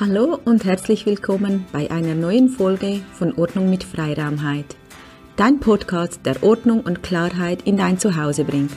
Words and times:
Hallo 0.00 0.38
und 0.44 0.64
herzlich 0.64 1.06
willkommen 1.06 1.66
bei 1.72 1.90
einer 1.90 2.14
neuen 2.14 2.50
Folge 2.50 3.00
von 3.14 3.36
Ordnung 3.36 3.68
mit 3.68 3.82
Freiraumheit. 3.82 4.76
Dein 5.34 5.58
Podcast, 5.58 6.20
der 6.24 6.40
Ordnung 6.44 6.82
und 6.82 7.02
Klarheit 7.02 7.62
in 7.62 7.76
dein 7.76 7.98
Zuhause 7.98 8.44
bringt. 8.44 8.70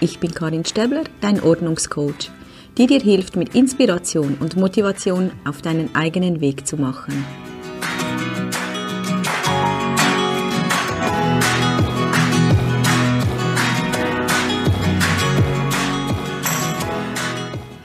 Ich 0.00 0.18
bin 0.18 0.34
Karin 0.34 0.66
Stäbler, 0.66 1.04
dein 1.22 1.42
Ordnungscoach, 1.42 2.30
die 2.76 2.86
dir 2.86 3.00
hilft, 3.00 3.34
mit 3.34 3.54
Inspiration 3.54 4.36
und 4.40 4.56
Motivation 4.56 5.30
auf 5.46 5.62
deinen 5.62 5.94
eigenen 5.94 6.42
Weg 6.42 6.66
zu 6.66 6.76
machen. 6.76 7.24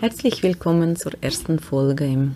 Herzlich 0.02 0.44
willkommen 0.44 0.98
zur 0.98 1.14
ersten 1.22 1.60
Folge. 1.60 2.34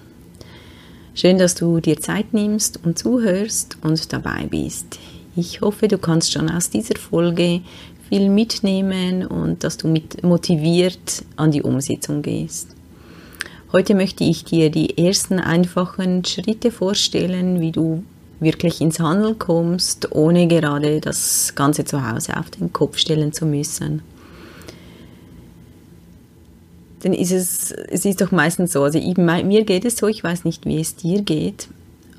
Schön, 1.19 1.39
dass 1.39 1.55
du 1.55 1.79
dir 1.79 1.99
Zeit 1.99 2.31
nimmst 2.31 2.79
und 2.85 2.99
zuhörst 2.99 3.79
und 3.81 4.13
dabei 4.13 4.45
bist. 4.51 4.99
Ich 5.35 5.61
hoffe, 5.61 5.87
du 5.87 5.97
kannst 5.97 6.31
schon 6.31 6.47
aus 6.47 6.69
dieser 6.69 6.95
Folge 6.95 7.61
viel 8.07 8.29
mitnehmen 8.29 9.25
und 9.25 9.63
dass 9.63 9.77
du 9.77 9.87
mit 9.87 10.21
motiviert 10.21 11.25
an 11.35 11.49
die 11.49 11.63
Umsetzung 11.63 12.21
gehst. 12.21 12.75
Heute 13.71 13.95
möchte 13.95 14.25
ich 14.25 14.43
dir 14.43 14.69
die 14.69 14.95
ersten 14.95 15.39
einfachen 15.39 16.23
Schritte 16.23 16.69
vorstellen, 16.69 17.61
wie 17.61 17.71
du 17.71 18.03
wirklich 18.39 18.79
ins 18.79 18.99
Handeln 18.99 19.39
kommst, 19.39 20.11
ohne 20.11 20.47
gerade 20.47 21.01
das 21.01 21.53
ganze 21.55 21.83
Zuhause 21.83 22.37
auf 22.37 22.51
den 22.51 22.71
Kopf 22.71 22.99
stellen 22.99 23.33
zu 23.33 23.47
müssen 23.47 24.03
dann 27.01 27.13
ist 27.13 27.31
es, 27.31 27.71
es 27.71 28.05
ist 28.05 28.21
doch 28.21 28.31
meistens 28.31 28.73
so, 28.73 28.83
also 28.83 28.97
ich, 28.97 29.17
mir 29.17 29.63
geht 29.65 29.85
es 29.85 29.97
so, 29.97 30.07
ich 30.07 30.23
weiß 30.23 30.45
nicht, 30.45 30.65
wie 30.65 30.79
es 30.79 30.95
dir 30.95 31.21
geht, 31.21 31.67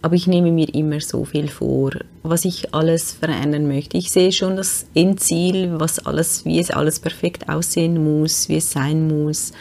aber 0.02 0.14
ich 0.14 0.26
nehme 0.26 0.52
mir 0.52 0.72
immer 0.72 1.00
so 1.00 1.24
viel 1.24 1.48
vor, 1.48 1.90
was 2.22 2.44
ich 2.44 2.72
alles 2.72 3.12
verändern 3.12 3.66
möchte. 3.66 3.96
Ich 3.98 4.10
sehe 4.10 4.30
schon 4.30 4.56
das 4.56 4.86
Endziel, 4.94 5.80
was 5.80 5.98
alles, 5.98 6.44
wie 6.44 6.60
es 6.60 6.70
alles 6.70 7.00
perfekt 7.00 7.48
aussehen 7.48 8.02
muss, 8.02 8.48
wie 8.48 8.56
es 8.56 8.70
sein 8.70 9.08
muss. 9.08 9.52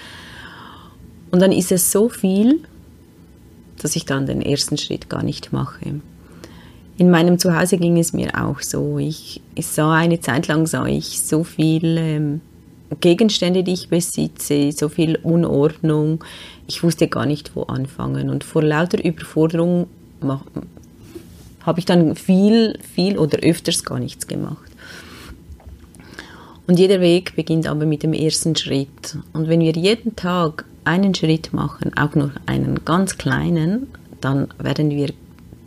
Und 1.31 1.41
dann 1.41 1.51
ist 1.51 1.71
es 1.71 1.91
so 1.91 2.07
viel, 2.07 2.61
dass 3.81 3.95
ich 3.95 4.05
dann 4.05 4.27
den 4.27 4.41
ersten 4.41 4.77
Schritt 4.77 5.09
gar 5.09 5.23
nicht 5.23 5.51
mache. 5.51 6.01
In 6.97 7.11
meinem 7.11 7.39
Zuhause 7.39 7.77
ging 7.77 7.97
es 7.97 8.13
mir 8.13 8.43
auch 8.43 8.61
so. 8.61 8.99
Ich, 8.99 9.41
ich 9.55 9.67
sah 9.67 9.93
eine 9.93 10.19
Zeit 10.19 10.47
lang 10.47 10.67
sah 10.67 10.85
ich 10.85 11.21
so 11.21 11.43
viel 11.43 11.97
ähm, 11.97 12.41
Gegenstände, 13.02 13.63
die 13.63 13.73
ich 13.73 13.89
besitze, 13.89 14.71
so 14.71 14.89
viel 14.89 15.17
Unordnung. 15.17 16.23
Ich 16.67 16.83
wusste 16.83 17.07
gar 17.07 17.25
nicht, 17.25 17.55
wo 17.55 17.63
anfangen. 17.63 18.29
Und 18.29 18.44
vor 18.44 18.63
lauter 18.63 19.03
Überforderung 19.03 19.88
habe 21.61 21.79
ich 21.79 21.85
dann 21.85 22.16
viel, 22.16 22.79
viel 22.95 23.17
oder 23.17 23.39
öfters 23.39 23.83
gar 23.83 23.99
nichts 23.99 24.27
gemacht. 24.27 24.71
Und 26.66 26.79
jeder 26.79 26.99
Weg 26.99 27.35
beginnt 27.35 27.67
aber 27.67 27.85
mit 27.85 28.03
dem 28.03 28.13
ersten 28.13 28.55
Schritt. 28.55 29.17
Und 29.33 29.47
wenn 29.47 29.61
wir 29.61 29.73
jeden 29.73 30.16
Tag 30.16 30.66
einen 30.83 31.16
Schritt 31.16 31.53
machen, 31.53 31.91
auch 31.97 32.16
nur 32.16 32.31
einen 32.45 32.83
ganz 32.83 33.17
kleinen, 33.17 33.88
dann 34.22 34.47
werden 34.59 34.89
wir, 34.89 35.13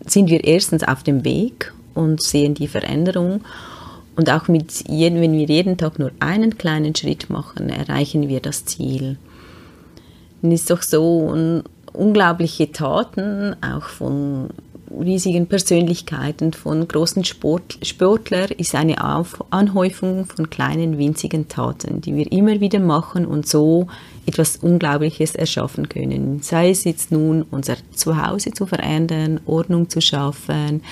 sind 0.06 0.28
wir 0.28 0.44
erstens 0.44 0.82
auf 0.82 1.02
dem 1.02 1.24
Weg 1.24 1.72
und 1.94 2.22
sehen 2.22 2.54
die 2.54 2.68
Veränderung 2.68 3.42
und 4.16 4.30
auch 4.30 4.48
mit 4.48 4.88
jedem, 4.88 5.20
wenn 5.20 5.32
wir 5.32 5.46
jeden 5.46 5.76
Tag 5.76 5.98
nur 5.98 6.10
einen 6.20 6.58
kleinen 6.58 6.94
Schritt 6.94 7.30
machen, 7.30 7.70
erreichen 7.70 8.28
wir 8.28 8.40
das 8.40 8.64
Ziel. 8.64 9.18
Und 10.42 10.52
es 10.52 10.62
ist 10.62 10.70
doch 10.70 10.82
so 10.82 11.62
unglaubliche 11.92 12.72
Taten, 12.72 13.56
auch 13.62 13.84
von 13.84 14.48
riesigen 14.90 15.46
Persönlichkeiten, 15.46 16.52
von 16.52 16.86
großen 16.86 17.24
Sport, 17.24 17.78
Sportlern, 17.82 18.50
ist 18.56 18.74
eine 18.74 19.04
Auf 19.04 19.44
Anhäufung 19.50 20.26
von 20.26 20.50
kleinen, 20.50 20.98
winzigen 20.98 21.48
Taten, 21.48 22.00
die 22.00 22.16
wir 22.16 22.30
immer 22.32 22.60
wieder 22.60 22.80
machen 22.80 23.24
und 23.24 23.46
so 23.46 23.86
etwas 24.26 24.56
Unglaubliches 24.56 25.34
erschaffen 25.36 25.88
können. 25.88 26.40
Sei 26.42 26.70
es 26.70 26.84
jetzt 26.84 27.12
nun, 27.12 27.42
unser 27.50 27.76
Zuhause 27.94 28.50
zu 28.50 28.66
verändern, 28.66 29.40
Ordnung 29.46 29.88
zu 29.88 30.00
schaffen 30.00 30.82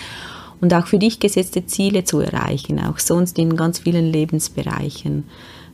und 0.61 0.75
auch 0.75 0.87
für 0.87 0.99
dich 0.99 1.21
gesetzte 1.21 1.67
Ziele 1.67 2.05
zu 2.05 2.21
erreichen, 2.21 2.81
auch 2.81 2.99
sonst 2.99 3.39
in 3.39 3.57
ganz 3.57 3.79
vielen 3.81 4.13
Lebensbereichen. 4.13 5.25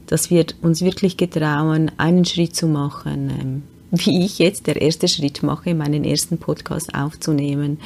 Dass 0.07 0.31
wir 0.31 0.45
uns 0.61 0.83
wirklich 0.83 1.17
getrauen, 1.17 1.91
einen 1.97 2.25
Schritt 2.27 2.55
zu 2.55 2.67
machen, 2.67 3.31
ähm, 3.31 3.63
wie 3.91 4.25
ich 4.25 4.39
jetzt 4.39 4.67
der 4.67 4.81
erste 4.81 5.09
Schritt 5.09 5.43
mache, 5.43 5.75
meinen 5.75 6.05
ersten 6.05 6.39
Podcast 6.39 6.95
aufzunehmen. 6.95 7.79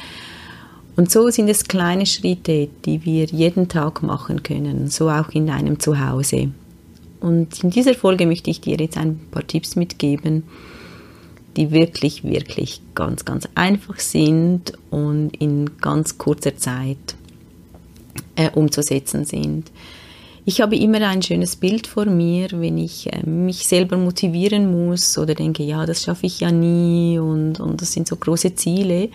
Und 0.95 1.09
so 1.09 1.29
sind 1.29 1.47
es 1.47 1.63
kleine 1.65 2.05
Schritte, 2.05 2.67
die 2.83 3.05
wir 3.05 3.25
jeden 3.25 3.69
Tag 3.69 4.03
machen 4.03 4.43
können, 4.43 4.89
so 4.89 5.09
auch 5.09 5.29
in 5.29 5.47
deinem 5.47 5.79
Zuhause. 5.79 6.51
Und 7.21 7.63
in 7.63 7.69
dieser 7.69 7.93
Folge 7.93 8.25
möchte 8.25 8.49
ich 8.49 8.59
dir 8.59 8.77
jetzt 8.77 8.97
ein 8.97 9.19
paar 9.31 9.47
Tipps 9.47 9.75
mitgeben, 9.75 10.43
die 11.57 11.71
wirklich, 11.71 12.23
wirklich 12.23 12.81
ganz, 12.95 13.25
ganz 13.25 13.47
einfach 13.55 13.99
sind 13.99 14.73
und 14.89 15.31
in 15.37 15.77
ganz 15.81 16.17
kurzer 16.17 16.55
Zeit 16.57 16.97
äh, 18.35 18.49
umzusetzen 18.51 19.25
sind. 19.25 19.71
Ich 20.45 20.61
habe 20.61 20.75
immer 20.75 21.01
ein 21.07 21.21
schönes 21.21 21.57
Bild 21.57 21.85
vor 21.85 22.05
mir, 22.05 22.47
wenn 22.51 22.77
ich 22.77 23.11
äh, 23.11 23.23
mich 23.25 23.67
selber 23.67 23.97
motivieren 23.97 24.71
muss 24.71 25.17
oder 25.17 25.35
denke, 25.35 25.63
ja, 25.63 25.85
das 25.85 26.03
schaffe 26.03 26.25
ich 26.25 26.39
ja 26.39 26.51
nie 26.51 27.19
und, 27.19 27.59
und 27.59 27.81
das 27.81 27.91
sind 27.93 28.07
so 28.07 28.15
große 28.15 28.55
Ziele. 28.55 29.09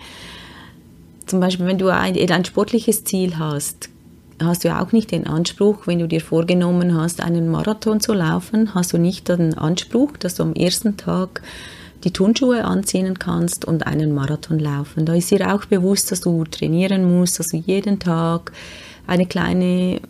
Zum 1.25 1.39
Beispiel, 1.39 1.65
wenn 1.65 1.77
du 1.77 1.87
ein, 1.89 2.15
ein 2.15 2.45
sportliches 2.45 3.03
Ziel 3.03 3.37
hast, 3.37 3.89
hast 4.41 4.63
du 4.63 4.79
auch 4.79 4.91
nicht 4.91 5.11
den 5.11 5.27
Anspruch, 5.27 5.87
wenn 5.87 5.99
du 5.99 6.07
dir 6.07 6.21
vorgenommen 6.21 6.95
hast, 6.95 7.21
einen 7.21 7.49
Marathon 7.49 7.99
zu 7.99 8.13
laufen, 8.13 8.75
hast 8.75 8.93
du 8.93 8.97
nicht 8.97 9.27
den 9.29 9.57
Anspruch, 9.57 10.17
dass 10.17 10.35
du 10.35 10.43
am 10.43 10.53
ersten 10.53 10.97
Tag 10.97 11.41
die 12.03 12.11
Turnschuhe 12.11 12.63
anziehen 12.65 13.17
kannst 13.17 13.65
und 13.65 13.87
einen 13.87 14.13
Marathon 14.13 14.59
laufen. 14.59 15.05
Da 15.05 15.13
ist 15.13 15.31
dir 15.31 15.53
auch 15.53 15.65
bewusst, 15.65 16.11
dass 16.11 16.21
du 16.21 16.43
trainieren 16.43 17.17
musst, 17.17 17.39
dass 17.39 17.47
du 17.47 17.57
jeden 17.57 17.99
Tag 17.99 18.51
eine 19.07 19.25
kleine 19.25 20.01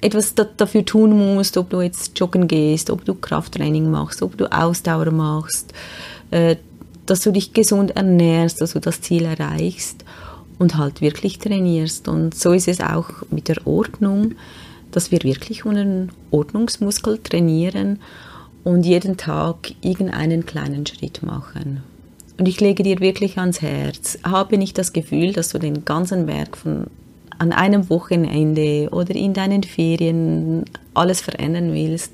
etwas 0.00 0.34
dafür 0.34 0.84
tun 0.84 1.16
musst, 1.16 1.56
ob 1.56 1.70
du 1.70 1.80
jetzt 1.80 2.18
joggen 2.18 2.48
gehst, 2.48 2.90
ob 2.90 3.04
du 3.04 3.14
Krafttraining 3.14 3.88
machst, 3.88 4.20
ob 4.22 4.36
du 4.36 4.52
Ausdauer 4.52 5.10
machst, 5.12 5.72
äh, 6.32 6.56
dass 7.06 7.20
du 7.20 7.30
dich 7.30 7.52
gesund 7.52 7.92
ernährst, 7.92 8.60
dass 8.60 8.72
du 8.72 8.80
das 8.80 9.00
Ziel 9.00 9.24
erreichst 9.24 10.04
und 10.58 10.76
halt 10.76 11.00
wirklich 11.00 11.38
trainierst. 11.38 12.08
Und 12.08 12.34
so 12.34 12.52
ist 12.52 12.68
es 12.68 12.80
auch 12.80 13.10
mit 13.30 13.48
der 13.48 13.64
Ordnung, 13.66 14.34
dass 14.90 15.10
wir 15.12 15.22
wirklich 15.22 15.64
unseren 15.64 16.10
Ordnungsmuskel 16.30 17.18
trainieren 17.18 18.00
und 18.64 18.84
jeden 18.84 19.16
Tag 19.16 19.72
irgendeinen 19.82 20.46
kleinen 20.46 20.86
Schritt 20.86 21.22
machen. 21.22 21.82
Und 22.38 22.48
ich 22.48 22.60
lege 22.60 22.82
dir 22.82 23.00
wirklich 23.00 23.38
ans 23.38 23.60
Herz, 23.62 24.18
habe 24.24 24.58
nicht 24.58 24.78
das 24.78 24.92
Gefühl, 24.92 25.32
dass 25.32 25.50
du 25.50 25.58
den 25.58 25.84
ganzen 25.84 26.26
Berg 26.26 26.56
von 26.56 26.86
an 27.38 27.52
einem 27.52 27.90
Wochenende 27.90 28.88
oder 28.92 29.14
in 29.16 29.34
deinen 29.34 29.64
Ferien 29.64 30.64
alles 30.94 31.20
verändern 31.20 31.72
willst, 31.72 32.12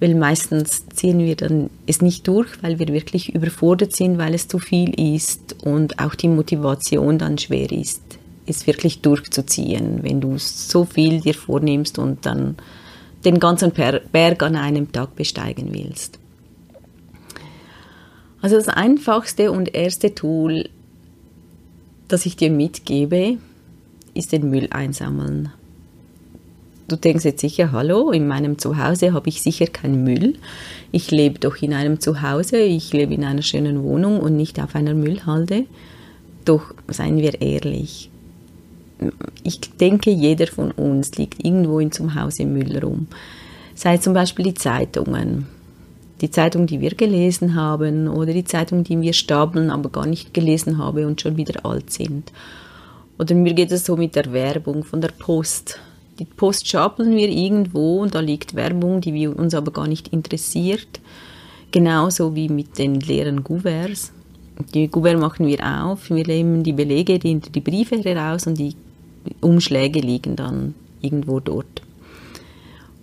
weil 0.00 0.14
meistens 0.14 0.86
ziehen 0.88 1.18
wir 1.18 1.36
dann 1.36 1.70
es 1.86 2.00
nicht 2.00 2.26
durch, 2.26 2.62
weil 2.62 2.78
wir 2.78 2.88
wirklich 2.88 3.34
überfordert 3.34 3.94
sind, 3.94 4.16
weil 4.16 4.34
es 4.34 4.48
zu 4.48 4.58
viel 4.58 5.16
ist 5.16 5.56
und 5.64 5.98
auch 5.98 6.14
die 6.14 6.28
Motivation 6.28 7.18
dann 7.18 7.36
schwer 7.36 7.70
ist, 7.70 8.00
es 8.46 8.66
wirklich 8.66 9.00
durchzuziehen, 9.00 10.00
wenn 10.02 10.20
du 10.20 10.38
so 10.38 10.84
viel 10.84 11.20
dir 11.20 11.34
vornimmst 11.34 11.98
und 11.98 12.24
dann 12.24 12.56
den 13.24 13.40
ganzen 13.40 13.72
Berg 13.72 14.42
an 14.42 14.56
einem 14.56 14.92
Tag 14.92 15.16
besteigen 15.16 15.72
willst. 15.72 16.18
Also 18.40 18.56
das 18.56 18.68
einfachste 18.68 19.50
und 19.50 19.74
erste 19.74 20.14
Tool, 20.14 20.68
das 22.06 22.24
ich 22.26 22.36
dir 22.36 22.50
mitgebe, 22.50 23.38
ist 24.14 24.32
den 24.32 24.48
Müll 24.48 24.68
einsammeln. 24.70 25.52
Du 26.86 26.96
denkst 26.96 27.24
jetzt 27.24 27.40
sicher, 27.40 27.72
hallo, 27.72 28.12
in 28.12 28.26
meinem 28.26 28.56
Zuhause 28.56 29.12
habe 29.12 29.28
ich 29.28 29.42
sicher 29.42 29.66
keinen 29.66 30.04
Müll. 30.04 30.36
Ich 30.90 31.10
lebe 31.10 31.38
doch 31.38 31.56
in 31.60 31.74
einem 31.74 32.00
Zuhause, 32.00 32.58
ich 32.58 32.92
lebe 32.94 33.12
in 33.12 33.24
einer 33.24 33.42
schönen 33.42 33.82
Wohnung 33.82 34.20
und 34.20 34.36
nicht 34.36 34.58
auf 34.58 34.74
einer 34.74 34.94
Müllhalde. 34.94 35.66
Doch 36.46 36.72
seien 36.86 37.18
wir 37.18 37.42
ehrlich, 37.42 38.08
ich 39.42 39.60
denke, 39.60 40.10
jeder 40.10 40.46
von 40.46 40.70
uns 40.70 41.16
liegt 41.16 41.44
irgendwo 41.44 41.78
in 41.78 41.92
zum 41.92 42.14
Hause 42.14 42.44
Müll 42.44 42.78
rum. 42.78 43.06
Sei 43.74 43.98
zum 43.98 44.12
Beispiel 44.12 44.46
die 44.46 44.54
Zeitungen. 44.54 45.46
Die 46.20 46.30
Zeitung, 46.30 46.66
die 46.66 46.80
wir 46.80 46.90
gelesen 46.90 47.54
haben 47.54 48.08
oder 48.08 48.32
die 48.32 48.44
Zeitung, 48.44 48.82
die 48.82 49.00
wir 49.00 49.12
stapeln, 49.12 49.70
aber 49.70 49.88
gar 49.88 50.06
nicht 50.06 50.34
gelesen 50.34 50.78
haben 50.78 51.04
und 51.04 51.20
schon 51.20 51.36
wieder 51.36 51.64
alt 51.64 51.90
sind. 51.90 52.32
Oder 53.18 53.34
mir 53.34 53.54
geht 53.54 53.70
es 53.72 53.84
so 53.86 53.96
mit 53.96 54.16
der 54.16 54.32
Werbung 54.32 54.82
von 54.84 55.00
der 55.00 55.12
Post. 55.16 55.78
Die 56.18 56.24
Post 56.24 56.66
stapeln 56.66 57.14
wir 57.14 57.28
irgendwo 57.28 58.00
und 58.00 58.14
da 58.14 58.20
liegt 58.20 58.54
Werbung, 58.54 59.00
die 59.00 59.28
uns 59.28 59.54
aber 59.54 59.70
gar 59.70 59.86
nicht 59.86 60.08
interessiert. 60.08 61.00
Genauso 61.70 62.34
wie 62.34 62.48
mit 62.48 62.78
den 62.78 62.98
leeren 62.98 63.44
Kuverts 63.44 64.12
Die 64.74 64.88
Gouverne 64.88 65.20
machen 65.20 65.46
wir 65.46 65.60
auf, 65.64 66.10
wir 66.10 66.26
nehmen 66.26 66.62
die 66.62 66.72
Belege, 66.72 67.18
die, 67.18 67.38
die 67.38 67.60
Briefe 67.60 67.98
heraus 67.98 68.46
und 68.46 68.58
die 68.58 68.74
Umschläge 69.40 70.00
liegen 70.00 70.36
dann 70.36 70.74
irgendwo 71.00 71.40
dort. 71.40 71.82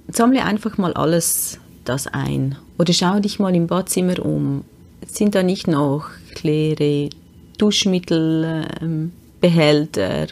Sammle 0.07 0.43
einfach 0.43 0.77
mal 0.77 0.93
alles 0.93 1.59
das 1.83 2.07
ein. 2.07 2.55
Oder 2.77 2.93
schau 2.93 3.19
dich 3.19 3.39
mal 3.39 3.55
im 3.55 3.67
Badzimmer 3.67 4.23
um. 4.23 4.63
Sind 5.05 5.35
da 5.35 5.43
nicht 5.43 5.67
noch 5.67 6.05
leere 6.41 7.09
Duschmittelbehälter 7.57 10.21
ähm, 10.21 10.27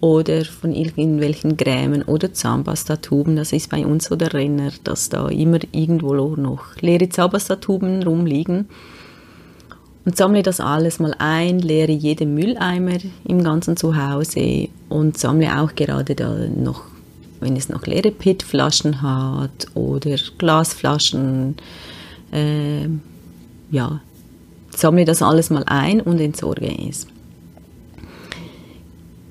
oder 0.00 0.44
von 0.44 0.74
irgendwelchen 0.74 1.56
Grämen 1.56 2.02
oder 2.02 2.32
Zahnpastatuben? 2.32 3.36
Das 3.36 3.52
ist 3.52 3.70
bei 3.70 3.86
uns 3.86 4.06
so 4.06 4.16
der 4.16 4.34
Renner, 4.34 4.72
dass 4.82 5.08
da 5.08 5.28
immer 5.28 5.60
irgendwo 5.72 6.36
noch 6.36 6.76
leere 6.80 7.08
Zahnpastatuben 7.08 8.02
rumliegen. 8.02 8.68
Und 10.04 10.16
sammle 10.16 10.42
das 10.42 10.60
alles 10.60 10.98
mal 10.98 11.14
ein, 11.18 11.60
leere 11.60 11.92
jeden 11.92 12.34
Mülleimer 12.34 12.98
im 13.24 13.42
ganzen 13.42 13.76
Zuhause 13.76 14.68
und 14.90 15.16
sammle 15.16 15.58
auch 15.60 15.74
gerade 15.74 16.14
da 16.14 16.36
noch, 16.54 16.82
wenn 17.40 17.56
es 17.56 17.70
noch 17.70 17.86
leere 17.86 18.10
PET-Flaschen 18.10 19.00
hat 19.00 19.68
oder 19.74 20.16
Glasflaschen, 20.36 21.56
äh, 22.32 22.86
ja, 23.70 24.00
sammle 24.76 25.06
das 25.06 25.22
alles 25.22 25.48
mal 25.48 25.64
ein 25.66 26.00
und 26.02 26.20
entsorge 26.20 26.70
es. 26.88 27.06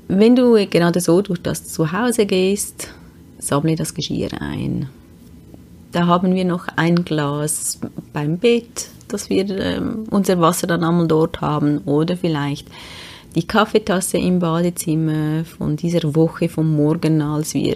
Wenn 0.08 0.36
du 0.36 0.68
gerade 0.68 1.00
so 1.00 1.22
durch 1.22 1.42
das 1.42 1.68
Zuhause 1.68 2.25
gehst, 2.25 2.90
sammle 3.40 3.75
das 3.75 3.94
Geschirr 3.94 4.30
ein. 4.42 4.90
Da 5.92 6.08
haben 6.08 6.34
wir 6.34 6.46
noch 6.46 6.68
ein 6.75 7.06
Glas 7.06 7.80
beim 8.12 8.38
Bett, 8.38 8.90
dass 9.13 9.30
wir 9.30 9.50
ähm, 9.50 10.06
unser 10.10 10.39
Wasser 10.39 10.68
dann 10.68 10.83
einmal 10.83 11.07
dort 11.07 11.42
haben 11.42 11.80
oder 11.86 12.18
vielleicht 12.18 12.68
die 13.36 13.48
Kaffeetasse 13.48 14.18
im 14.18 14.39
Badezimmer 14.39 15.45
von 15.45 15.75
dieser 15.75 16.15
Woche 16.15 16.50
vom 16.50 16.75
Morgen, 16.75 17.21
als 17.21 17.54
wir 17.54 17.75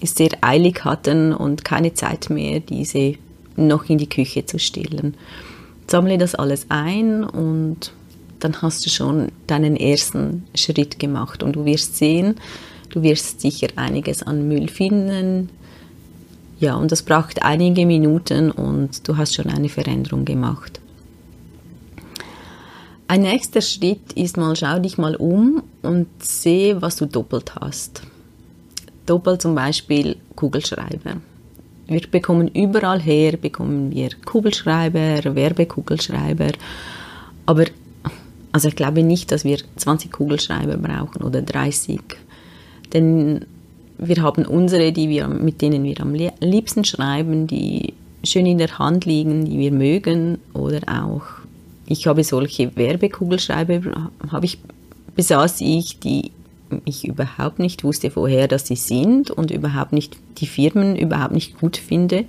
es 0.00 0.14
sehr 0.14 0.30
eilig 0.40 0.84
hatten 0.84 1.32
und 1.32 1.64
keine 1.64 1.94
Zeit 1.94 2.30
mehr, 2.30 2.60
diese 2.60 3.14
noch 3.56 3.88
in 3.88 3.98
die 3.98 4.08
Küche 4.08 4.46
zu 4.46 4.58
stellen. 4.58 5.14
Sammle 5.86 6.18
das 6.18 6.34
alles 6.34 6.66
ein 6.68 7.24
und 7.24 7.92
dann 8.38 8.62
hast 8.62 8.86
du 8.86 8.90
schon 8.90 9.28
deinen 9.46 9.76
ersten 9.76 10.44
Schritt 10.54 10.98
gemacht 10.98 11.42
und 11.42 11.56
du 11.56 11.64
wirst 11.64 11.96
sehen, 11.96 12.36
du 12.90 13.02
wirst 13.02 13.40
sicher 13.40 13.68
einiges 13.76 14.22
an 14.22 14.48
Müll 14.48 14.68
finden, 14.68 15.50
ja, 16.60 16.76
und 16.76 16.92
das 16.92 17.02
braucht 17.02 17.42
einige 17.42 17.86
Minuten 17.86 18.50
und 18.50 19.08
du 19.08 19.16
hast 19.16 19.34
schon 19.34 19.46
eine 19.46 19.70
Veränderung 19.70 20.26
gemacht. 20.26 20.78
Ein 23.08 23.22
nächster 23.22 23.62
Schritt 23.62 24.12
ist 24.14 24.36
mal, 24.36 24.54
schau 24.54 24.78
dich 24.78 24.98
mal 24.98 25.16
um 25.16 25.62
und 25.82 26.06
sehe, 26.22 26.80
was 26.80 26.96
du 26.96 27.06
doppelt 27.06 27.54
hast. 27.56 28.02
Doppelt 29.06 29.42
zum 29.42 29.54
Beispiel 29.54 30.16
Kugelschreiber. 30.36 31.16
Wir 31.86 32.00
bekommen 32.08 32.48
überall 32.48 33.00
her, 33.00 33.36
bekommen 33.36 33.90
wir 33.90 34.10
Kugelschreiber, 34.24 35.34
Werbekugelschreiber, 35.34 36.52
aber 37.46 37.64
also 38.52 38.68
ich 38.68 38.76
glaube 38.76 39.02
nicht, 39.02 39.32
dass 39.32 39.44
wir 39.44 39.58
20 39.76 40.12
Kugelschreiber 40.12 40.76
brauchen 40.76 41.22
oder 41.22 41.40
30. 41.40 42.00
Denn 42.92 43.46
wir 44.00 44.22
haben 44.22 44.46
unsere, 44.46 44.92
die 44.92 45.08
wir, 45.08 45.28
mit 45.28 45.60
denen 45.60 45.84
wir 45.84 46.00
am 46.00 46.14
liebsten 46.14 46.84
schreiben, 46.84 47.46
die 47.46 47.94
schön 48.24 48.46
in 48.46 48.58
der 48.58 48.78
Hand 48.78 49.04
liegen, 49.04 49.44
die 49.44 49.58
wir 49.58 49.72
mögen 49.72 50.38
oder 50.54 50.80
auch 50.88 51.22
ich 51.86 52.06
habe 52.06 52.22
solche 52.22 52.76
Werbekugelschreiber, 52.76 54.10
habe 54.30 54.46
ich, 54.46 54.58
besaß 55.16 55.60
ich, 55.60 55.98
die 55.98 56.30
ich 56.84 57.06
überhaupt 57.06 57.58
nicht 57.58 57.82
wusste 57.82 58.12
vorher, 58.12 58.46
dass 58.46 58.68
sie 58.68 58.76
sind 58.76 59.30
und 59.30 59.50
überhaupt 59.50 59.92
nicht 59.92 60.16
die 60.38 60.46
Firmen 60.46 60.94
überhaupt 60.94 61.34
nicht 61.34 61.58
gut 61.58 61.76
finde. 61.76 62.26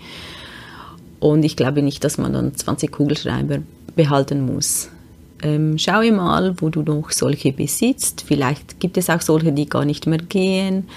Und 1.19 1.43
ich 1.43 1.55
glaube 1.55 1.83
nicht, 1.83 2.03
dass 2.03 2.17
man 2.17 2.33
dann 2.33 2.55
20 2.55 2.91
Kugelschreiber 2.91 3.59
behalten 3.95 4.43
muss. 4.43 4.89
Ähm, 5.43 5.77
schaue 5.77 6.11
mal, 6.11 6.55
wo 6.59 6.69
du 6.69 6.81
noch 6.81 7.11
solche 7.11 7.53
besitzt. 7.53 8.23
Vielleicht 8.25 8.79
gibt 8.79 8.97
es 8.97 9.11
auch 9.11 9.21
solche, 9.21 9.51
die 9.51 9.69
gar 9.69 9.85
nicht 9.85 10.07
mehr 10.07 10.17
gehen 10.17 10.87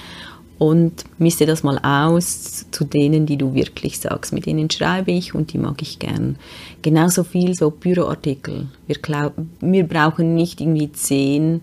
und 0.59 1.05
misste 1.19 1.47
das 1.47 1.63
mal 1.63 1.79
aus 1.79 2.67
zu 2.71 2.85
denen, 2.85 3.27
die 3.27 3.37
du 3.37 3.55
wirklich 3.55 3.99
sagst. 3.99 4.33
Mit 4.33 4.47
denen 4.47 4.71
schreibe 4.71 5.11
ich 5.11 5.35
und 5.35 5.53
die 5.53 5.59
mag 5.59 5.83
ich 5.83 5.99
gern. 5.99 6.37
Genauso 6.83 7.25
viel 7.25 7.55
so 7.55 7.71
Büroartikel. 7.71 8.69
Wir, 8.87 8.97
glaub, 8.97 9.35
wir 9.61 9.85
brauchen 9.87 10.35
nicht 10.35 10.61
irgendwie 10.61 10.93
zehn 10.93 11.61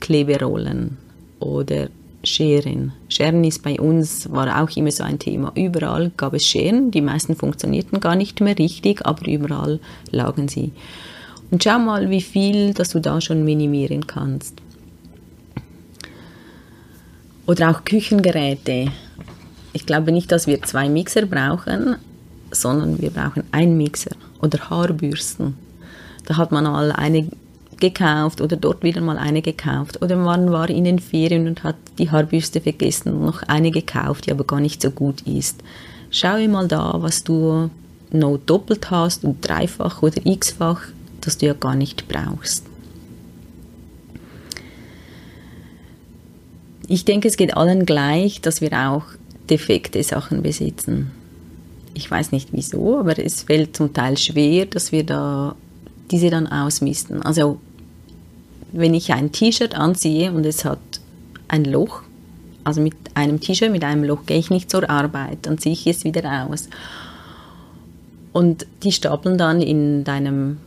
Kleberollen 0.00 0.98
oder 1.40 1.88
Scheren. 2.22 2.92
Scheren 3.08 3.44
ist 3.44 3.62
bei 3.62 3.78
uns, 3.78 4.30
war 4.30 4.62
auch 4.62 4.76
immer 4.76 4.90
so 4.90 5.04
ein 5.04 5.18
Thema. 5.18 5.52
Überall 5.54 6.10
gab 6.16 6.34
es 6.34 6.46
Scheren, 6.46 6.90
die 6.90 7.02
meisten 7.02 7.36
funktionierten 7.36 8.00
gar 8.00 8.16
nicht 8.16 8.40
mehr 8.40 8.58
richtig, 8.58 9.04
aber 9.04 9.26
überall 9.28 9.80
lagen 10.10 10.48
sie. 10.48 10.72
Und 11.50 11.62
schau 11.62 11.78
mal, 11.78 12.10
wie 12.10 12.22
viel, 12.22 12.74
dass 12.74 12.90
du 12.90 13.00
da 13.00 13.20
schon 13.20 13.44
minimieren 13.44 14.06
kannst. 14.06 14.54
Oder 17.46 17.70
auch 17.70 17.84
Küchengeräte. 17.84 18.90
Ich 19.72 19.86
glaube 19.86 20.12
nicht, 20.12 20.32
dass 20.32 20.46
wir 20.46 20.62
zwei 20.62 20.88
Mixer 20.88 21.26
brauchen, 21.26 21.96
sondern 22.50 23.00
wir 23.00 23.10
brauchen 23.10 23.44
einen 23.52 23.76
Mixer. 23.76 24.16
Oder 24.40 24.70
Haarbürsten. 24.70 25.54
Da 26.26 26.36
hat 26.36 26.52
man 26.52 26.64
mal 26.64 26.92
eine 26.92 27.28
gekauft 27.80 28.40
oder 28.40 28.56
dort 28.56 28.82
wieder 28.82 29.00
mal 29.00 29.18
eine 29.18 29.42
gekauft. 29.42 30.00
Oder 30.00 30.16
man 30.16 30.50
war 30.52 30.70
in 30.70 30.84
den 30.84 30.98
Ferien 30.98 31.46
und 31.46 31.64
hat 31.64 31.76
die 31.98 32.10
Haarbürste 32.10 32.60
vergessen 32.60 33.12
und 33.12 33.24
noch 33.24 33.42
eine 33.42 33.70
gekauft, 33.70 34.26
die 34.26 34.32
aber 34.32 34.44
gar 34.44 34.60
nicht 34.60 34.80
so 34.80 34.90
gut 34.90 35.22
ist. 35.22 35.62
Schau 36.10 36.38
mal 36.48 36.68
da, 36.68 36.94
was 36.98 37.24
du 37.24 37.70
noch 38.10 38.38
doppelt 38.38 38.90
hast 38.90 39.24
und 39.24 39.46
dreifach 39.46 40.02
oder 40.02 40.24
x-fach, 40.24 40.80
das 41.20 41.38
du 41.38 41.46
ja 41.46 41.54
gar 41.54 41.74
nicht 41.74 42.08
brauchst. 42.08 42.64
Ich 46.86 47.04
denke, 47.04 47.28
es 47.28 47.36
geht 47.36 47.56
allen 47.56 47.86
gleich, 47.86 48.40
dass 48.40 48.60
wir 48.60 48.72
auch 48.72 49.04
defekte 49.48 50.02
Sachen 50.02 50.42
besitzen. 50.42 51.10
Ich 51.94 52.10
weiß 52.10 52.32
nicht 52.32 52.48
wieso, 52.52 52.98
aber 52.98 53.18
es 53.18 53.42
fällt 53.42 53.76
zum 53.76 53.92
Teil 53.92 54.16
schwer, 54.18 54.66
dass 54.66 54.92
wir 54.92 55.04
da 55.04 55.54
diese 56.10 56.30
dann 56.30 56.46
ausmisten. 56.46 57.22
Also 57.22 57.58
wenn 58.72 58.94
ich 58.94 59.12
ein 59.12 59.32
T-Shirt 59.32 59.74
anziehe 59.74 60.32
und 60.32 60.44
es 60.44 60.64
hat 60.64 60.78
ein 61.48 61.64
Loch, 61.64 62.02
also 62.64 62.80
mit 62.80 62.94
einem 63.14 63.40
T-Shirt 63.40 63.70
mit 63.70 63.84
einem 63.84 64.04
Loch 64.04 64.26
gehe 64.26 64.38
ich 64.38 64.50
nicht 64.50 64.70
zur 64.70 64.88
Arbeit, 64.90 65.38
dann 65.42 65.58
ziehe 65.58 65.74
ich 65.74 65.86
es 65.86 66.04
wieder 66.04 66.46
aus. 66.46 66.68
Und 68.32 68.66
die 68.82 68.90
stapeln 68.90 69.38
dann 69.38 69.62
in 69.62 70.02
deinem 70.02 70.58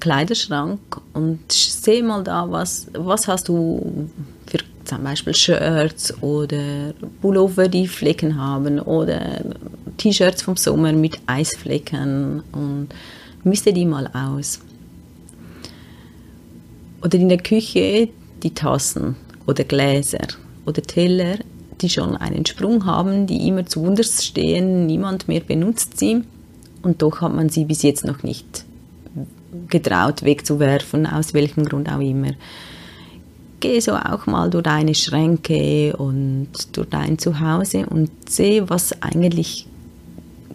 Kleiderschrank 0.00 0.80
und 1.12 1.52
sehe 1.52 2.02
mal 2.02 2.24
da, 2.24 2.50
was, 2.50 2.86
was 2.94 3.28
hast 3.28 3.48
du 3.48 4.08
zum 4.86 5.04
Beispiel 5.04 5.34
Shirts 5.34 6.22
oder 6.22 6.94
Pullover, 7.20 7.68
die 7.68 7.86
Flecken 7.86 8.38
haben 8.38 8.78
oder 8.78 9.42
T-Shirts 9.96 10.42
vom 10.42 10.56
Sommer 10.56 10.92
mit 10.92 11.18
Eisflecken 11.26 12.42
und 12.52 12.88
misste 13.44 13.72
die 13.72 13.86
mal 13.86 14.08
aus. 14.12 14.60
Oder 17.02 17.18
in 17.18 17.28
der 17.28 17.38
Küche 17.38 18.08
die 18.42 18.54
Tassen 18.54 19.16
oder 19.46 19.64
Gläser 19.64 20.26
oder 20.64 20.82
Teller, 20.82 21.36
die 21.80 21.88
schon 21.88 22.16
einen 22.16 22.46
Sprung 22.46 22.84
haben, 22.86 23.26
die 23.26 23.48
immer 23.48 23.66
zu 23.66 23.82
unterst 23.82 24.24
stehen, 24.24 24.86
niemand 24.86 25.28
mehr 25.28 25.40
benutzt 25.40 25.98
sie 25.98 26.22
und 26.82 27.02
doch 27.02 27.20
hat 27.20 27.34
man 27.34 27.48
sie 27.48 27.64
bis 27.64 27.82
jetzt 27.82 28.04
noch 28.04 28.22
nicht 28.22 28.64
getraut 29.68 30.22
wegzuwerfen, 30.22 31.06
aus 31.06 31.34
welchem 31.34 31.64
Grund 31.64 31.90
auch 31.90 32.00
immer 32.00 32.32
geh 33.66 33.80
so 33.80 33.92
auch 33.94 34.26
mal 34.26 34.48
durch 34.50 34.64
deine 34.64 34.94
Schränke 34.94 35.96
und 35.96 36.48
durch 36.72 36.88
dein 36.88 37.18
Zuhause 37.18 37.86
und 37.86 38.10
sehe, 38.28 38.68
was 38.70 39.02
eigentlich 39.02 39.66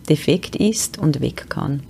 defekt 0.09 0.55
ist 0.55 0.97
und 0.97 1.21
weg 1.21 1.45
kann. 1.49 1.81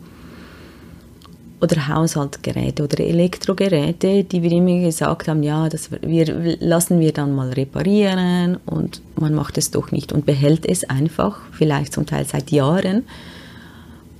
Oder 1.62 1.88
Haushaltsgeräte 1.88 2.84
oder 2.84 3.00
Elektrogeräte, 3.02 4.24
die 4.24 4.42
wir 4.42 4.52
immer 4.52 4.84
gesagt 4.84 5.28
haben, 5.28 5.44
ja, 5.44 5.70
das 5.70 5.92
wir, 5.92 6.58
lassen 6.60 7.00
wir 7.00 7.14
dann 7.14 7.36
mal 7.36 7.52
reparieren 7.52 8.58
und 8.66 9.02
man 9.16 9.36
macht 9.36 9.60
es 9.60 9.70
doch 9.70 9.92
nicht 9.92 10.12
und 10.12 10.26
behält 10.26 10.66
es 10.66 10.90
einfach, 10.90 11.40
vielleicht 11.52 11.94
zum 11.94 12.08
Teil 12.08 12.26
seit 12.26 12.50
Jahren. 12.50 13.04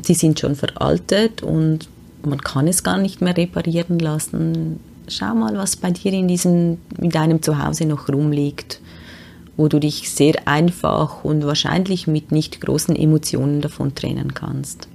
Sie 0.04 0.14
sind 0.14 0.40
schon 0.40 0.56
veraltet 0.56 1.42
und 1.42 1.90
man 2.24 2.42
kann 2.42 2.68
es 2.68 2.84
gar 2.84 3.00
nicht 3.00 3.22
mehr 3.22 3.36
reparieren 3.36 3.98
lassen 3.98 4.80
schau 5.08 5.36
mal, 5.36 5.56
was 5.58 5.76
bei 5.76 5.92
dir 5.92 6.14
in, 6.14 6.28
diesem, 6.28 6.78
in 7.00 7.10
deinem 7.10 7.42
Zuhause 7.42 7.86
noch 7.86 8.10
rumliegt, 8.10 8.80
wo 9.58 9.68
du 9.68 9.80
dich 9.80 10.10
sehr 10.10 10.48
einfach 10.48 11.24
und 11.24 11.46
wahrscheinlich 11.46 12.08
mit 12.08 12.32
nicht 12.32 12.62
großen 12.62 12.96
Emotionen 12.96 13.62
davon 13.62 13.96
trennen 13.96 14.34
kannst. 14.34 14.88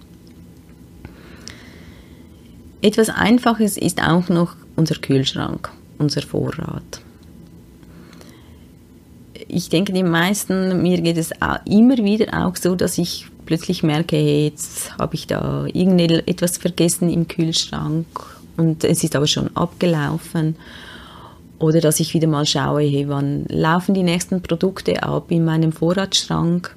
Etwas 2.82 3.08
Einfaches 3.08 3.76
ist 3.76 4.02
auch 4.02 4.28
noch 4.28 4.54
unser 4.76 4.96
Kühlschrank, 4.96 5.70
unser 5.98 6.22
Vorrat. 6.22 7.00
Ich 9.48 9.68
denke, 9.68 9.92
die 9.92 10.02
meisten, 10.02 10.82
mir 10.82 11.00
geht 11.00 11.16
es 11.16 11.30
immer 11.64 11.96
wieder 11.98 12.46
auch 12.46 12.56
so, 12.56 12.74
dass 12.74 12.98
ich 12.98 13.26
plötzlich 13.44 13.82
merke, 13.82 14.18
jetzt 14.18 14.96
habe 14.98 15.14
ich 15.14 15.26
da 15.26 15.66
irgendetwas 15.66 16.58
vergessen 16.58 17.08
im 17.10 17.28
Kühlschrank 17.28 18.06
und 18.56 18.84
es 18.84 19.04
ist 19.04 19.16
aber 19.16 19.26
schon 19.26 19.54
abgelaufen. 19.56 20.56
Oder 21.58 21.80
dass 21.80 22.00
ich 22.00 22.12
wieder 22.12 22.28
mal 22.28 22.44
schaue, 22.44 22.82
hey, 22.82 23.08
wann 23.08 23.46
laufen 23.48 23.94
die 23.94 24.02
nächsten 24.02 24.42
Produkte 24.42 25.02
ab 25.02 25.30
in 25.30 25.44
meinem 25.44 25.72
Vorratsschrank 25.72 26.76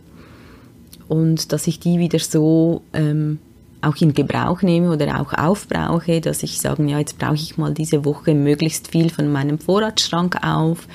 und 1.10 1.52
dass 1.52 1.68
ich 1.68 1.80
die 1.80 2.00
wieder 2.00 2.20
so 2.20 2.82
ähm, 2.94 3.40
auch 3.82 3.96
in 3.98 4.14
Gebrauch 4.14 4.62
nehme 4.62 4.92
oder 4.92 5.20
auch 5.20 5.34
aufbrauche, 5.34 6.22
dass 6.22 6.44
ich 6.44 6.60
sage, 6.60 6.86
ja, 6.86 7.00
jetzt 7.00 7.18
brauche 7.18 7.36
ich 7.36 7.58
mal 7.58 7.74
diese 7.74 8.06
Woche 8.06 8.34
möglichst 8.34 8.90
viel 8.90 9.10
von 9.10 9.32
meinem 9.32 9.60
Vorratsschrank 9.60 10.38
auf 10.46 10.88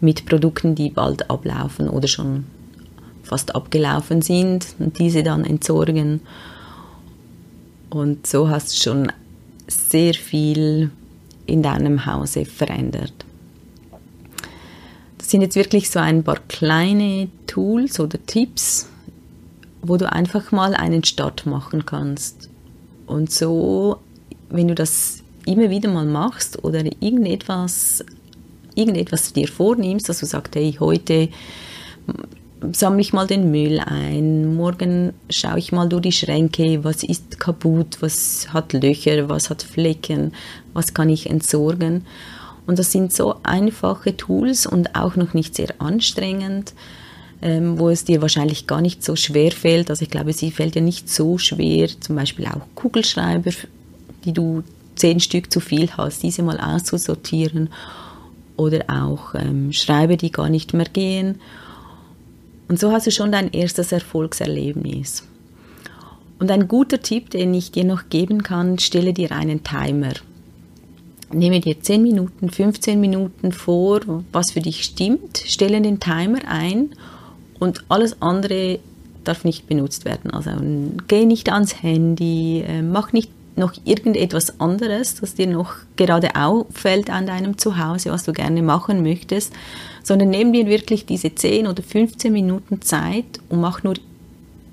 mit 0.00 0.26
Produkten, 0.26 0.74
die 0.74 0.90
bald 0.90 1.30
ablaufen 1.30 1.88
oder 1.88 2.08
schon 2.08 2.44
fast 3.22 3.54
abgelaufen 3.54 4.20
sind 4.20 4.74
und 4.78 4.98
diese 4.98 5.22
dann 5.22 5.44
entsorgen. 5.44 6.20
Und 7.88 8.26
so 8.26 8.48
hast 8.48 8.72
du 8.72 8.82
schon 8.82 9.12
sehr 9.66 10.14
viel 10.14 10.90
in 11.46 11.62
deinem 11.62 12.06
Hause 12.06 12.44
verändert. 12.44 13.12
Das 15.18 15.30
sind 15.30 15.42
jetzt 15.42 15.56
wirklich 15.56 15.90
so 15.90 15.98
ein 15.98 16.24
paar 16.24 16.38
kleine 16.48 17.28
Tools 17.46 18.00
oder 18.00 18.18
Tipps, 18.26 18.88
wo 19.82 19.96
du 19.96 20.10
einfach 20.10 20.52
mal 20.52 20.74
einen 20.74 21.04
Start 21.04 21.46
machen 21.46 21.86
kannst. 21.86 22.48
Und 23.06 23.30
so, 23.30 23.98
wenn 24.48 24.68
du 24.68 24.74
das 24.74 25.22
immer 25.46 25.70
wieder 25.70 25.90
mal 25.90 26.06
machst 26.06 26.62
oder 26.64 26.84
irgendetwas, 27.00 28.04
irgendetwas 28.74 29.32
dir 29.32 29.48
vornimmst, 29.48 30.08
dass 30.08 30.20
du 30.20 30.26
sagst, 30.26 30.54
hey, 30.54 30.76
heute 30.78 31.28
sammle 32.72 33.00
ich 33.00 33.12
mal 33.12 33.26
den 33.26 33.50
Müll 33.50 33.80
ein, 33.80 34.54
morgen 34.54 35.12
schaue 35.30 35.58
ich 35.58 35.72
mal 35.72 35.88
durch 35.88 36.02
die 36.02 36.12
Schränke, 36.12 36.84
was 36.84 37.02
ist 37.02 37.40
kaputt, 37.40 37.98
was 38.00 38.48
hat 38.52 38.72
Löcher, 38.72 39.28
was 39.28 39.50
hat 39.50 39.62
Flecken, 39.62 40.32
was 40.72 40.94
kann 40.94 41.08
ich 41.08 41.28
entsorgen. 41.28 42.06
Und 42.66 42.78
das 42.78 42.92
sind 42.92 43.12
so 43.12 43.36
einfache 43.42 44.16
Tools 44.16 44.66
und 44.66 44.94
auch 44.94 45.16
noch 45.16 45.34
nicht 45.34 45.56
sehr 45.56 45.74
anstrengend, 45.78 46.74
ähm, 47.42 47.78
wo 47.78 47.88
es 47.88 48.04
dir 48.04 48.22
wahrscheinlich 48.22 48.68
gar 48.68 48.80
nicht 48.80 49.02
so 49.02 49.16
schwer 49.16 49.50
fällt. 49.50 49.90
Also 49.90 50.02
ich 50.02 50.10
glaube, 50.10 50.32
sie 50.32 50.52
fällt 50.52 50.76
dir 50.76 50.82
nicht 50.82 51.10
so 51.10 51.38
schwer, 51.38 51.88
zum 52.00 52.14
Beispiel 52.14 52.46
auch 52.46 52.60
Kugelschreiber, 52.76 53.50
die 54.24 54.32
du 54.32 54.62
zehn 54.94 55.18
Stück 55.18 55.52
zu 55.52 55.58
viel 55.58 55.90
hast, 55.96 56.22
diese 56.22 56.42
mal 56.42 56.60
auszusortieren 56.60 57.70
oder 58.56 58.84
auch 58.88 59.34
ähm, 59.34 59.72
Schreiber, 59.72 60.16
die 60.16 60.30
gar 60.30 60.48
nicht 60.48 60.72
mehr 60.74 60.86
gehen 60.86 61.40
und 62.72 62.78
so 62.78 62.90
hast 62.90 63.06
du 63.06 63.10
schon 63.10 63.30
dein 63.30 63.52
erstes 63.52 63.92
Erfolgserlebnis. 63.92 65.24
Und 66.38 66.50
ein 66.50 66.68
guter 66.68 67.02
Tipp, 67.02 67.28
den 67.28 67.52
ich 67.52 67.70
dir 67.70 67.84
noch 67.84 68.08
geben 68.08 68.42
kann, 68.42 68.78
stelle 68.78 69.12
dir 69.12 69.30
einen 69.32 69.62
Timer. 69.62 70.14
Nehme 71.30 71.60
dir 71.60 71.82
10 71.82 72.02
Minuten, 72.02 72.48
15 72.48 72.98
Minuten 72.98 73.52
vor, 73.52 74.00
was 74.32 74.52
für 74.52 74.60
dich 74.62 74.84
stimmt, 74.84 75.42
stelle 75.44 75.82
den 75.82 76.00
Timer 76.00 76.38
ein 76.48 76.92
und 77.58 77.84
alles 77.90 78.22
andere 78.22 78.78
darf 79.22 79.44
nicht 79.44 79.66
benutzt 79.66 80.06
werden. 80.06 80.30
Also 80.30 80.52
geh 81.08 81.26
nicht 81.26 81.52
ans 81.52 81.82
Handy, 81.82 82.64
äh, 82.66 82.80
mach 82.80 83.12
nicht 83.12 83.30
noch 83.56 83.74
irgendetwas 83.84 84.60
anderes, 84.60 85.16
das 85.16 85.34
dir 85.34 85.46
noch 85.46 85.74
gerade 85.96 86.34
auffällt 86.36 87.10
an 87.10 87.26
deinem 87.26 87.58
Zuhause, 87.58 88.10
was 88.10 88.24
du 88.24 88.32
gerne 88.32 88.62
machen 88.62 89.02
möchtest, 89.02 89.52
sondern 90.02 90.30
nimm 90.30 90.52
dir 90.52 90.66
wirklich 90.66 91.06
diese 91.06 91.34
10 91.34 91.66
oder 91.66 91.82
15 91.82 92.32
Minuten 92.32 92.80
Zeit 92.82 93.40
und 93.48 93.60
mach 93.60 93.82
nur 93.82 93.94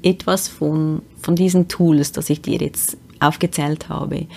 etwas 0.02 0.48
von, 0.48 1.02
von 1.22 1.36
diesen 1.36 1.68
Tools, 1.68 2.12
das 2.12 2.30
ich 2.30 2.42
dir 2.42 2.60
jetzt 2.60 2.98
aufgezählt 3.20 3.90
habe. 3.90 4.28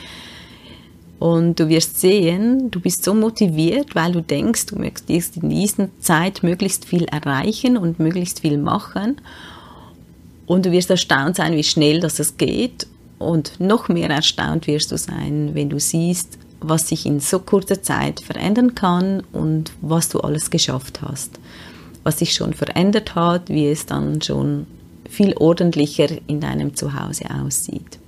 Und 1.21 1.61
du 1.61 1.69
wirst 1.69 2.01
sehen, 2.01 2.73
du 2.73 2.81
bist 2.81 3.05
so 3.05 3.15
motiviert, 3.15 3.95
weil 3.95 4.11
du 4.11 4.23
denkst, 4.23 4.67
du 4.67 4.77
möchtest 4.77 5.37
in 5.37 5.51
dieser 5.51 5.89
Zeit 6.01 6.43
möglichst 6.43 6.85
viel 6.85 7.05
erreichen 7.05 7.77
und 7.77 8.01
möglichst 8.01 8.41
viel 8.41 8.59
machen. 8.59 9.21
Und 10.47 10.67
du 10.67 10.73
wirst 10.73 10.91
erstaunt 10.91 11.37
sein, 11.37 11.55
wie 11.55 11.63
schnell 11.63 12.01
das 12.01 12.37
geht 12.37 12.89
und 13.23 13.61
noch 13.61 13.89
mehr 13.89 14.11
erstaunt 14.11 14.67
wirst 14.67 14.93
du 14.93 14.99
sein, 14.99 15.51
wenn 15.55 15.71
du 15.71 15.79
siehst, 15.79 16.39
was 16.61 16.89
sich 16.89 17.07
in 17.07 17.21
so 17.21 17.39
kurzer 17.39 17.83
Zeit 17.83 18.21
verändern 18.21 18.75
kann 18.75 19.23
und 19.33 19.73
was 19.81 20.09
du 20.09 20.21
alles 20.21 20.51
geschafft 20.51 21.03
hast. 21.03 21.39
Was 22.05 22.19
sich 22.19 22.35
schon 22.35 22.55
verändert 22.55 23.15
hat, 23.15 23.49
wie 23.49 23.69
es 23.69 23.87
dann 23.87 24.21
schon 24.23 24.67
viel 25.09 25.35
ordentlicher 25.37 26.09
in 26.27 26.41
deinem 26.41 26.75
Zuhause 26.75 27.25
aussieht. 27.31 27.99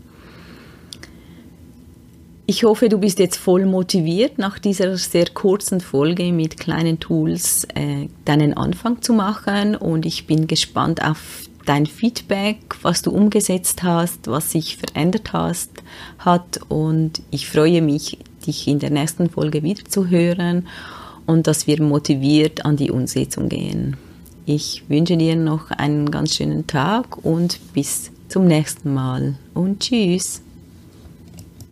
Ich 2.47 2.63
hoffe, 2.65 2.91
du 2.91 2.99
bist 2.99 3.19
jetzt 3.21 3.37
voll 3.37 3.65
motiviert, 3.65 4.37
nach 4.39 4.59
dieser 4.59 4.99
sehr 4.99 5.27
kurzen 5.33 5.81
Folge 5.81 6.31
mit 6.31 6.61
kleinen 6.61 7.01
Tools 7.01 7.65
äh, 7.75 8.09
deinen 8.27 8.55
Anfang 8.55 9.01
zu 9.01 9.15
machen 9.15 9.75
und 9.75 10.05
ich 10.05 10.27
bin 10.27 10.47
gespannt 10.47 11.03
auf 11.03 11.49
dein 11.65 11.87
Feedback, 11.87 12.59
was 12.83 13.03
du 13.03 13.11
umgesetzt 13.11 13.83
hast, 13.83 14.27
was 14.29 14.51
sich 14.51 14.77
verändert 14.77 15.33
hast, 15.33 15.71
hat 16.19 16.61
und 16.69 17.23
ich 17.31 17.49
freue 17.49 17.83
mich, 17.83 18.19
dich 18.47 18.69
in 18.69 18.79
der 18.79 18.91
nächsten 18.91 19.31
Folge 19.31 19.63
wieder 19.63 19.85
zu 19.85 20.09
hören 20.09 20.67
und 21.27 21.47
dass 21.47 21.67
wir 21.67 21.83
motiviert 21.83 22.65
an 22.65 22.77
die 22.77 22.91
Umsetzung 22.91 23.49
gehen. 23.49 23.97
Ich 24.47 24.85
wünsche 24.89 25.17
dir 25.17 25.37
noch 25.37 25.71
einen 25.71 26.11
ganz 26.11 26.35
schönen 26.35 26.67
Tag 26.67 27.25
und 27.25 27.59
bis 27.73 28.11
zum 28.29 28.47
nächsten 28.47 28.93
Mal 28.93 29.37
und 29.55 29.81
tschüss. 29.81 30.44